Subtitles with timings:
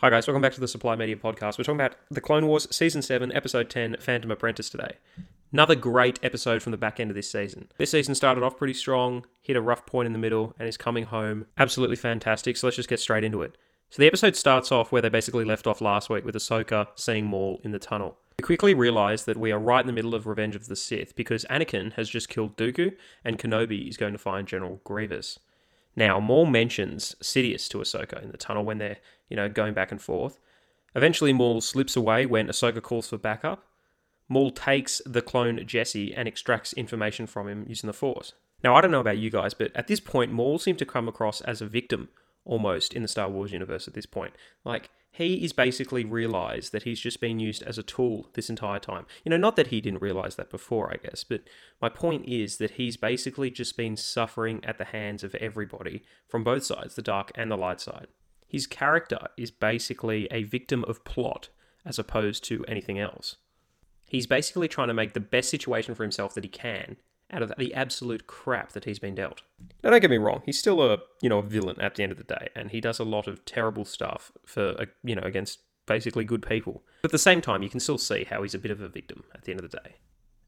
[0.00, 0.26] Hi, guys.
[0.26, 1.56] Welcome back to the Supply Media Podcast.
[1.56, 4.96] We're talking about The Clone Wars Season 7, Episode 10, Phantom Apprentice today.
[5.50, 7.70] Another great episode from the back end of this season.
[7.78, 10.76] This season started off pretty strong, hit a rough point in the middle, and is
[10.76, 12.58] coming home absolutely fantastic.
[12.58, 13.56] So let's just get straight into it.
[13.88, 17.24] So the episode starts off where they basically left off last week with Ahsoka seeing
[17.24, 18.18] Maul in the tunnel.
[18.38, 21.16] We quickly realise that we are right in the middle of Revenge of the Sith
[21.16, 22.94] because Anakin has just killed Dooku
[23.24, 25.38] and Kenobi is going to find General Grievous.
[25.96, 29.90] Now, Maul mentions Sidious to Ahsoka in the tunnel when they're, you know, going back
[29.90, 30.38] and forth.
[30.94, 33.64] Eventually, Maul slips away when Ahsoka calls for backup.
[34.28, 38.34] Maul takes the clone Jesse and extracts information from him using the Force.
[38.62, 41.08] Now, I don't know about you guys, but at this point, Maul seemed to come
[41.08, 42.08] across as a victim
[42.44, 44.34] almost in the Star Wars universe at this point.
[44.64, 48.78] Like, he is basically realized that he's just been used as a tool this entire
[48.78, 49.06] time.
[49.24, 51.40] You know, not that he didn't realize that before, I guess, but
[51.80, 56.44] my point is that he's basically just been suffering at the hands of everybody from
[56.44, 58.08] both sides, the dark and the light side.
[58.46, 61.48] His character is basically a victim of plot
[61.86, 63.36] as opposed to anything else.
[64.08, 66.96] He's basically trying to make the best situation for himself that he can
[67.30, 69.42] out of the absolute crap that he's been dealt.
[69.82, 72.12] Now, don't get me wrong; he's still a you know a villain at the end
[72.12, 75.22] of the day, and he does a lot of terrible stuff for uh, you know
[75.22, 76.82] against basically good people.
[77.02, 78.88] But at the same time, you can still see how he's a bit of a
[78.88, 79.96] victim at the end of the day.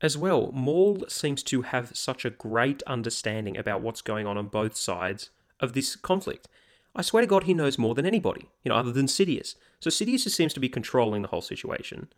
[0.00, 4.48] As well, Maul seems to have such a great understanding about what's going on on
[4.48, 5.30] both sides
[5.60, 6.48] of this conflict.
[6.96, 9.56] I swear to God, he knows more than anybody, you know, other than Sidious.
[9.80, 12.08] So Sidious seems to be controlling the whole situation.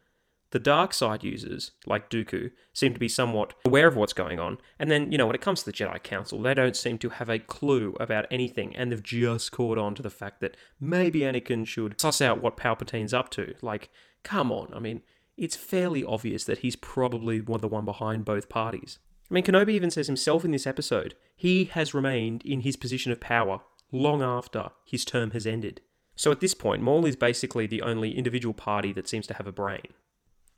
[0.53, 4.59] The dark side users, like Dooku, seem to be somewhat aware of what's going on,
[4.79, 7.09] and then, you know, when it comes to the Jedi Council, they don't seem to
[7.09, 11.21] have a clue about anything, and they've just caught on to the fact that maybe
[11.21, 13.55] Anakin should suss out what Palpatine's up to.
[13.61, 13.91] Like,
[14.23, 15.03] come on, I mean,
[15.37, 18.99] it's fairly obvious that he's probably the one behind both parties.
[19.31, 23.11] I mean, Kenobi even says himself in this episode, he has remained in his position
[23.11, 23.61] of power
[23.91, 25.81] long after his term has ended.
[26.15, 29.47] So at this point, Maul is basically the only individual party that seems to have
[29.47, 29.89] a brain.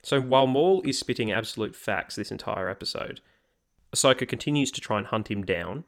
[0.01, 3.21] So while Maul is spitting absolute facts this entire episode,
[3.93, 5.83] Ahsoka continues to try and hunt him down.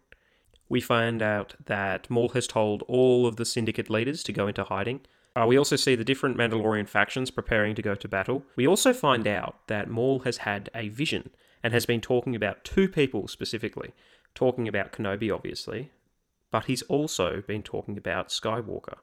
[0.69, 4.63] We find out that Maul has told all of the Syndicate leaders to go into
[4.63, 5.01] hiding.
[5.35, 8.43] Uh, we also see the different Mandalorian factions preparing to go to battle.
[8.55, 11.29] We also find out that Maul has had a vision
[11.63, 13.91] and has been talking about two people specifically.
[14.33, 15.91] Talking about Kenobi, obviously,
[16.51, 18.97] but he's also been talking about Skywalker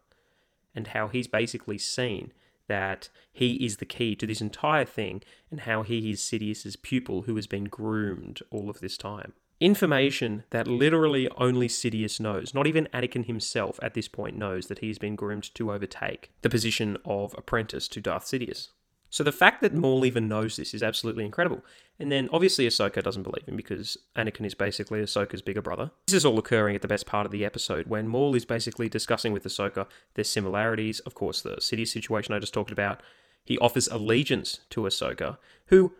[0.74, 2.32] and how he's basically seen
[2.68, 7.22] that he is the key to this entire thing and how he is Sidious's pupil
[7.22, 9.32] who has been groomed all of this time.
[9.60, 12.54] Information that literally only Sidious knows.
[12.54, 16.50] Not even Anakin himself at this point knows that he's been groomed to overtake the
[16.50, 18.68] position of apprentice to Darth Sidious.
[19.10, 21.64] So the fact that Maul even knows this is absolutely incredible.
[21.98, 25.90] And then obviously Ahsoka doesn't believe him because Anakin is basically Ahsoka's bigger brother.
[26.06, 28.88] This is all occurring at the best part of the episode when Maul is basically
[28.88, 31.00] discussing with Ahsoka their similarities.
[31.00, 33.02] Of course, the city situation I just talked about.
[33.44, 35.94] He offers allegiance to Ahsoka, who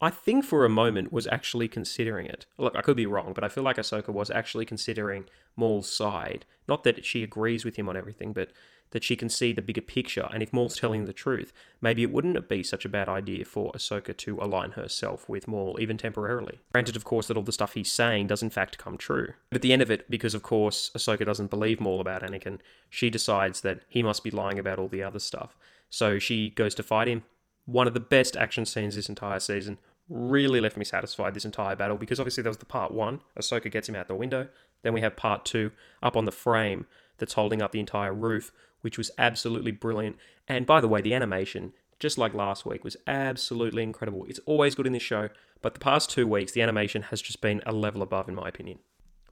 [0.00, 2.46] I think for a moment was actually considering it.
[2.56, 6.46] Look, I could be wrong, but I feel like Ahsoka was actually considering Maul's side.
[6.66, 8.50] Not that she agrees with him on everything, but
[8.90, 12.10] that she can see the bigger picture, and if Maul's telling the truth, maybe it
[12.10, 16.58] wouldn't be such a bad idea for Ahsoka to align herself with Maul, even temporarily.
[16.72, 19.34] Granted, of course, that all the stuff he's saying does in fact come true.
[19.50, 22.58] But at the end of it, because of course Ahsoka doesn't believe Maul about Anakin,
[22.88, 25.56] she decides that he must be lying about all the other stuff.
[25.88, 27.22] So she goes to fight him.
[27.66, 29.78] One of the best action scenes this entire season.
[30.10, 33.70] Really left me satisfied this entire battle because obviously there was the part one, Ahsoka
[33.70, 34.48] gets him out the window.
[34.82, 35.70] Then we have part two
[36.02, 40.16] up on the frame that's holding up the entire roof which was absolutely brilliant.
[40.48, 44.24] And by the way, the animation, just like last week, was absolutely incredible.
[44.28, 45.28] It's always good in this show,
[45.62, 48.48] but the past two weeks, the animation has just been a level above, in my
[48.48, 48.78] opinion.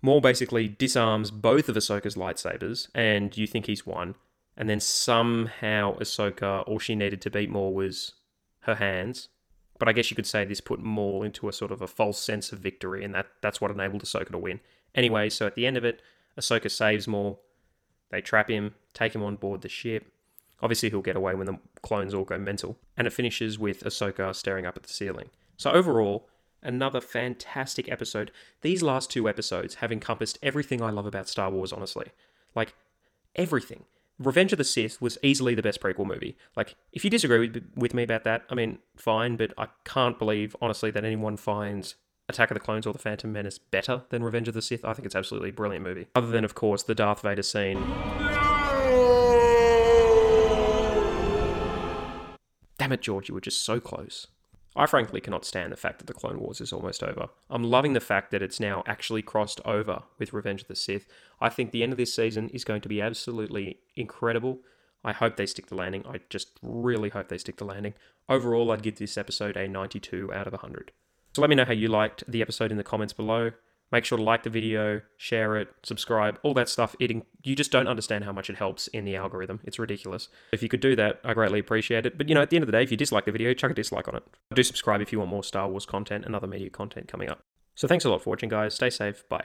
[0.00, 4.14] Maul basically disarms both of Ahsoka's lightsabers, and you think he's won.
[4.56, 8.14] And then somehow Ahsoka, all she needed to beat Maul was
[8.60, 9.28] her hands.
[9.78, 12.18] But I guess you could say this put Maul into a sort of a false
[12.18, 14.60] sense of victory, and that, that's what enabled Ahsoka to win.
[14.94, 16.02] Anyway, so at the end of it,
[16.38, 17.40] Ahsoka saves Maul,
[18.10, 20.10] they trap him, take him on board the ship.
[20.60, 22.76] Obviously, he'll get away when the clones all go mental.
[22.96, 25.30] And it finishes with Ahsoka staring up at the ceiling.
[25.56, 26.28] So, overall,
[26.62, 28.32] another fantastic episode.
[28.62, 32.08] These last two episodes have encompassed everything I love about Star Wars, honestly.
[32.54, 32.74] Like,
[33.36, 33.84] everything.
[34.18, 36.36] Revenge of the Sith was easily the best prequel movie.
[36.56, 40.18] Like, if you disagree with, with me about that, I mean, fine, but I can't
[40.18, 41.94] believe, honestly, that anyone finds
[42.28, 44.84] Attack of the Clones or The Phantom Menace better than Revenge of the Sith.
[44.84, 46.08] I think it's absolutely a brilliant movie.
[46.16, 47.78] Other than, of course, the Darth Vader scene.
[52.76, 54.26] Damn it, George, you were just so close.
[54.78, 57.30] I frankly cannot stand the fact that the Clone Wars is almost over.
[57.50, 61.04] I'm loving the fact that it's now actually crossed over with Revenge of the Sith.
[61.40, 64.60] I think the end of this season is going to be absolutely incredible.
[65.04, 66.04] I hope they stick the landing.
[66.06, 67.94] I just really hope they stick the landing.
[68.28, 70.92] Overall, I'd give this episode a 92 out of 100.
[71.34, 73.50] So let me know how you liked the episode in the comments below.
[73.90, 76.94] Make sure to like the video, share it, subscribe, all that stuff.
[77.00, 77.10] It,
[77.42, 79.60] you just don't understand how much it helps in the algorithm.
[79.64, 80.28] It's ridiculous.
[80.52, 82.18] If you could do that, I greatly appreciate it.
[82.18, 83.70] But you know, at the end of the day, if you dislike the video, chuck
[83.70, 84.24] a dislike on it.
[84.54, 87.40] Do subscribe if you want more Star Wars content and other media content coming up.
[87.74, 88.74] So thanks a lot for watching, guys.
[88.74, 89.26] Stay safe.
[89.28, 89.44] Bye.